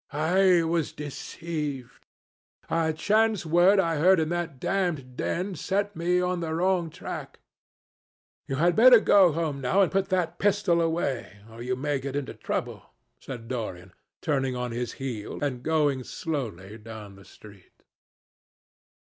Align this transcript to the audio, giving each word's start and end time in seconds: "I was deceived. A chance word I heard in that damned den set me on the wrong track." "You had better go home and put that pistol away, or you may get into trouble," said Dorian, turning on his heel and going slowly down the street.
"I 0.09 0.63
was 0.63 0.91
deceived. 0.93 2.07
A 2.71 2.91
chance 2.91 3.45
word 3.45 3.79
I 3.79 3.97
heard 3.97 4.19
in 4.19 4.29
that 4.29 4.59
damned 4.59 5.15
den 5.15 5.53
set 5.53 5.95
me 5.95 6.19
on 6.19 6.39
the 6.39 6.55
wrong 6.55 6.89
track." 6.89 7.39
"You 8.47 8.55
had 8.55 8.75
better 8.75 8.99
go 8.99 9.31
home 9.31 9.63
and 9.63 9.91
put 9.91 10.09
that 10.09 10.39
pistol 10.39 10.81
away, 10.81 11.41
or 11.51 11.61
you 11.61 11.75
may 11.75 11.99
get 11.99 12.15
into 12.15 12.33
trouble," 12.33 12.81
said 13.19 13.47
Dorian, 13.47 13.93
turning 14.23 14.55
on 14.55 14.71
his 14.71 14.93
heel 14.93 15.37
and 15.43 15.61
going 15.61 16.03
slowly 16.03 16.79
down 16.79 17.15
the 17.15 17.23
street. 17.23 17.83